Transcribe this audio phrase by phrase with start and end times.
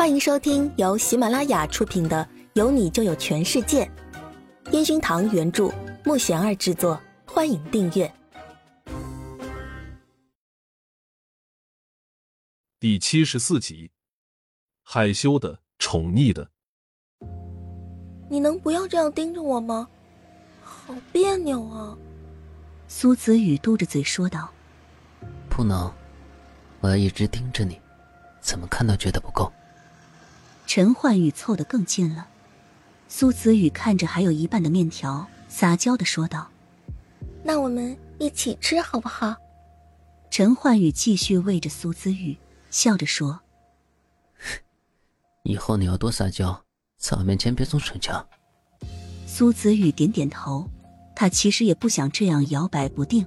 [0.00, 3.84] 欢迎收听由喜马拉雅出品的《有你就有全世界》，
[4.72, 5.70] 烟熏堂原著，
[6.06, 6.98] 木贤儿制作。
[7.26, 8.10] 欢迎订阅
[12.78, 13.90] 第七十四集。
[14.82, 16.48] 害羞的，宠溺的，
[18.30, 19.86] 你能不要这样盯着我吗？
[20.62, 21.94] 好别扭啊！
[22.88, 24.50] 苏子雨嘟着嘴说道
[25.50, 25.92] ：“不能，
[26.80, 27.78] 我要一直盯着你，
[28.40, 29.52] 怎么看都觉得不够。”
[30.72, 32.28] 陈焕宇凑得更近了，
[33.08, 36.48] 苏子宇看着还有一半的面条，撒娇的说道
[37.42, 39.34] ：“那我们一起吃好不好？”
[40.30, 42.38] 陈焕宇继续喂着苏子宇，
[42.70, 43.40] 笑着说
[45.42, 46.62] ：“以后你要多撒娇，
[46.98, 48.24] 在我面前别总逞强。”
[49.26, 50.70] 苏子宇点点头，
[51.16, 53.26] 他其实也不想这样摇摆不定，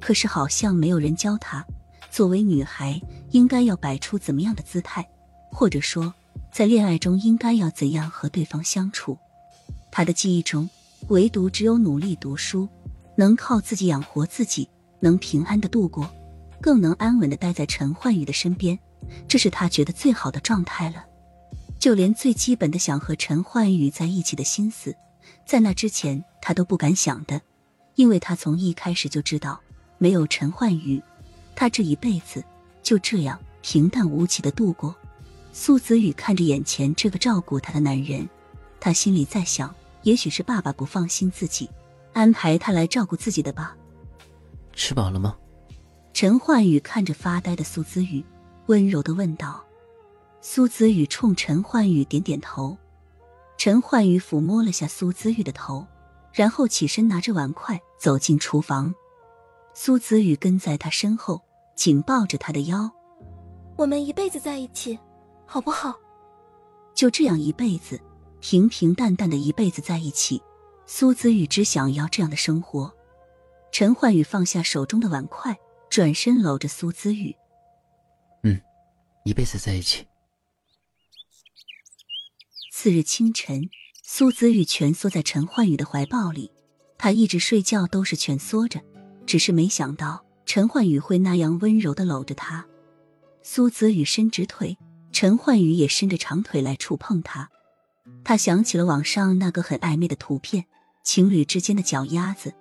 [0.00, 1.64] 可是好像没有人教他，
[2.10, 5.08] 作为女孩应该要摆出怎么样的姿态，
[5.52, 6.12] 或者说。
[6.52, 9.16] 在恋爱中应该要怎样和对方相处？
[9.90, 10.68] 他的记忆中，
[11.08, 12.68] 唯独只有努力读书，
[13.16, 16.10] 能靠自己养活自己，能平安的度过，
[16.60, 18.78] 更能安稳的待在陈焕宇的身边，
[19.28, 21.04] 这是他觉得最好的状态了。
[21.78, 24.94] 就连最基本的想和陈焕宇在一起的心思，
[25.46, 27.40] 在那之前他都不敢想的，
[27.94, 29.60] 因为他从一开始就知道，
[29.98, 31.02] 没有陈焕宇，
[31.54, 32.44] 他这一辈子
[32.82, 34.94] 就这样平淡无奇的度过。
[35.52, 38.28] 苏子宇看着眼前这个照顾他的男人，
[38.78, 41.68] 他心里在想：也许是爸爸不放心自己，
[42.12, 43.76] 安排他来照顾自己的吧。
[44.72, 45.36] 吃饱了吗？
[46.12, 48.24] 陈焕宇看着发呆的苏子宇，
[48.66, 49.64] 温柔的问道。
[50.40, 52.76] 苏子宇冲陈焕宇点点头。
[53.58, 55.86] 陈焕宇抚摸了下苏子宇的头，
[56.32, 58.94] 然后起身拿着碗筷走进厨房。
[59.74, 61.42] 苏子宇跟在他身后，
[61.74, 62.90] 紧抱着他的腰。
[63.76, 64.98] 我们一辈子在一起。
[65.52, 65.98] 好不好？
[66.94, 68.00] 就这样一辈子，
[68.38, 70.40] 平平淡淡的一辈子在一起。
[70.86, 72.94] 苏子玉只想要这样的生活。
[73.72, 75.58] 陈焕宇放下手中的碗筷，
[75.88, 77.34] 转身搂着苏子玉。
[78.44, 78.60] 嗯，
[79.24, 80.06] 一辈子在一起。
[82.72, 83.68] 次日清晨，
[84.04, 86.52] 苏子玉蜷缩在陈焕宇的怀抱里。
[86.96, 88.80] 他一直睡觉都是蜷缩着，
[89.26, 92.64] 只是没想到陈焕宇会那样温柔的搂着他。
[93.42, 94.78] 苏子玉伸直腿。
[95.20, 97.50] 陈焕宇也伸着长腿来触碰他，
[98.24, 100.64] 他想起了网上那个很暧昧的图片，
[101.04, 102.54] 情侣之间的脚丫子。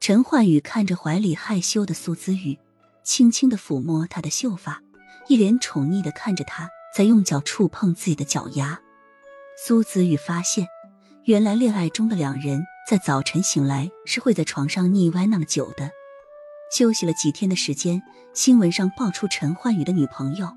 [0.00, 2.58] 陈焕宇看着怀里害羞的苏子雨，
[3.04, 4.80] 轻轻的抚摸她的秀发，
[5.28, 8.80] 一脸宠溺的看着他在用脚触碰自己的脚丫。
[9.62, 10.66] 苏子雨发现，
[11.26, 15.90] 原来恋爱中的两人在早晨醒来是会在床上腻歪那么久的。
[16.74, 18.02] 休息了几天的时间，
[18.32, 20.48] 新闻上爆出陈焕宇的女朋友。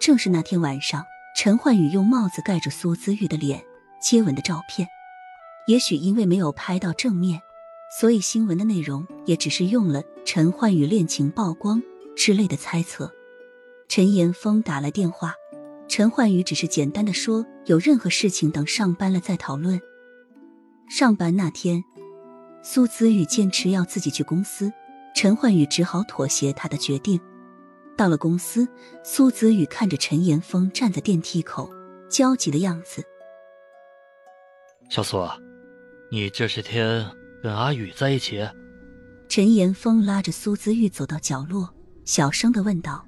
[0.00, 1.04] 正是那天晚上，
[1.36, 3.62] 陈焕宇用帽子盖住苏姿玉的脸
[4.00, 4.88] 接吻的照片。
[5.66, 7.42] 也许因为没有拍到正面，
[8.00, 11.82] 所以新闻的内容也只是用了陈焕宇恋情曝光
[12.16, 13.12] 之类的猜测。
[13.88, 15.34] 陈岩峰打来电话，
[15.86, 19.78] 陈焕宇只是简单的说有任何事情等上班了再讨论。
[20.88, 21.84] 上班那天，
[22.62, 24.72] 苏姿玉坚持要自己去公司，
[25.14, 27.20] 陈焕宇只好妥协他的决定。
[28.00, 28.66] 到了公司，
[29.04, 31.70] 苏子雨看着陈岩峰站在电梯口，
[32.08, 33.04] 焦急的样子。
[34.88, 35.22] 小苏，
[36.10, 37.06] 你这些天
[37.42, 38.42] 跟阿宇在一起？
[39.28, 41.68] 陈岩峰拉着苏子玉走到角落，
[42.06, 43.04] 小声的问道。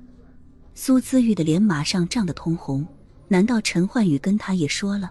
[0.74, 2.86] 苏子玉的脸马上涨得通红，
[3.28, 5.10] 难道陈焕宇跟他也说了？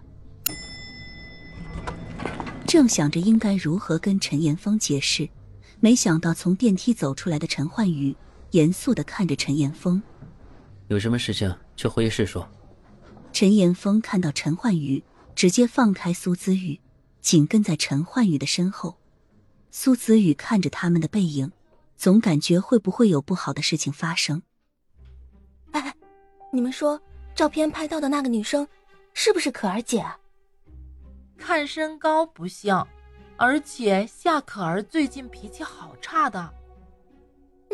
[2.68, 5.28] 正想着应该如何跟陈岩峰解释，
[5.80, 8.16] 没想到从电梯走出来的陈焕宇。
[8.52, 10.02] 严肃的看着陈岩峰，
[10.90, 12.48] 有什么事情去会议室说。
[13.32, 15.02] 陈岩峰看到陈焕宇，
[15.36, 16.80] 直接放开苏子宇，
[17.22, 18.98] 紧跟在陈焕宇的身后。
[19.72, 21.50] 苏子宇看着他们的背影，
[21.96, 24.42] 总感觉会不会有不好的事情发生。
[25.72, 25.96] 哎，
[26.52, 27.02] 你们说，
[27.34, 28.68] 照片拍到的那个女生，
[29.14, 30.06] 是不是可儿姐？
[31.38, 32.86] 看身高不像，
[33.38, 36.54] 而且夏可儿最近脾气好差的。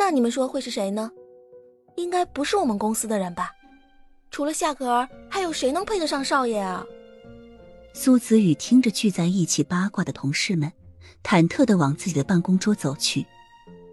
[0.08, 1.12] 那你们说会是谁呢？
[1.98, 3.52] 应该不是我们公司的人吧？
[4.32, 6.86] 除了夏可儿，还有谁能配得上少爷啊？
[7.94, 10.72] 苏子雨听着聚在一起八卦的同事们，
[11.26, 13.26] 忐忑的往自己的办公桌走去。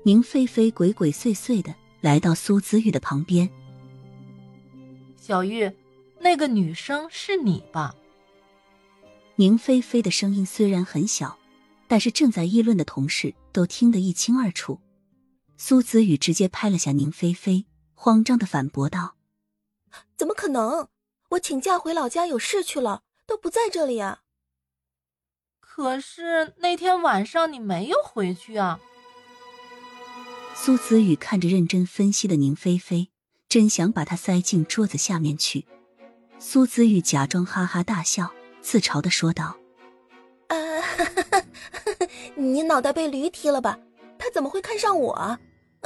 [0.05, 3.50] 宁菲菲鬼鬼祟祟的来到苏子玉的旁边。
[5.17, 5.69] 小玉，
[6.20, 7.93] 那个女生是你吧？
[9.34, 11.37] 宁菲菲的声音虽然很小，
[11.88, 14.78] 但是正在议论的同事都听得一清二楚。
[15.56, 19.17] 苏子雨直接拍了下宁菲菲，慌张的反驳道
[20.17, 20.89] ：“怎么可能？
[21.31, 24.21] 我请假回老家有事去了，都不在这里啊。
[25.61, 28.79] 可是那天晚上你没有回去啊。
[30.55, 33.11] 苏子宇看着认真分析的宁菲菲，
[33.49, 35.67] 真想把她塞进桌子下面去。
[36.39, 39.56] 苏子玉假装哈哈大笑，自嘲的说道
[40.49, 40.56] ：“啊，
[42.37, 43.79] 你脑袋被驴踢了吧？
[44.25, 45.38] 他怎么会看上我？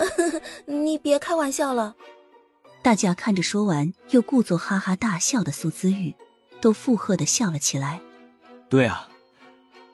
[0.66, 1.96] 你别开玩笑了。”
[2.82, 6.14] 大家看着说完又故作哈哈大笑的苏姿玉，
[6.60, 8.00] 都附和的笑了起来。
[8.68, 9.08] 对啊，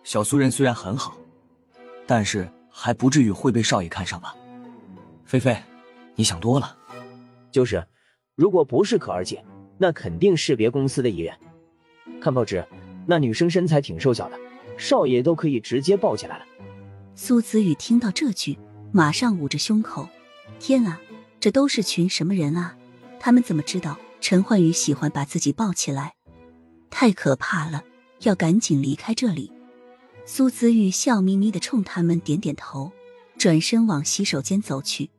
[0.03, 1.17] 小苏人虽然很好，
[2.07, 4.37] 但是还不至于会被少爷看上吧？
[5.25, 5.57] 菲菲，
[6.15, 6.77] 你想多了。
[7.51, 7.83] 就是，
[8.35, 9.43] 如果不是可儿姐。
[9.77, 11.35] 那肯定是别公司的艺人。
[12.21, 12.65] 看报纸，
[13.07, 14.39] 那女生身材挺瘦小的，
[14.79, 16.45] 少爷都可以直接抱起来了。
[17.17, 18.59] 苏子宇听到这句，
[18.91, 20.09] 马上捂着胸口
[20.59, 21.01] ：“天啊，
[21.39, 22.77] 这都是群什么人啊？
[23.21, 26.15] 他们怎么知道陈焕宇喜欢把自己抱起来？
[26.91, 27.85] 太可怕了！
[28.21, 29.53] 要赶紧离开这里。”
[30.27, 32.91] 苏子玉笑眯眯的冲他们点点头，
[33.39, 35.11] 转身往洗手间走去。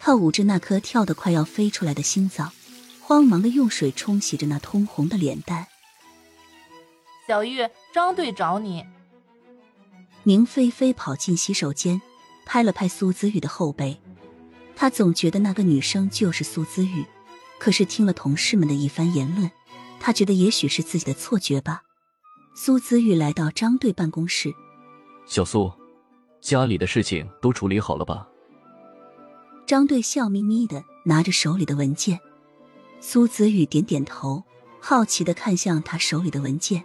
[0.00, 2.52] 他捂着那颗跳得快要飞出来的心脏。
[3.02, 5.66] 慌忙的用水冲洗着那通红的脸蛋。
[7.26, 8.84] 小玉，张队找你。
[10.28, 12.02] 宁菲菲跑进洗手间，
[12.44, 13.98] 拍了拍苏子玉的后背。
[14.76, 17.02] 她总觉得那个女生就是苏子玉，
[17.58, 19.50] 可是听了同事们的一番言论，
[19.98, 21.82] 她觉得也许是自己的错觉吧。
[22.54, 24.52] 苏子玉来到张队办公室，
[25.24, 25.72] 小苏，
[26.42, 28.28] 家里的事情都处理好了吧？
[29.66, 32.20] 张队笑眯眯的拿着手里的文件。
[33.00, 34.44] 苏子宇点点头，
[34.78, 36.84] 好奇的看向他手里的文件。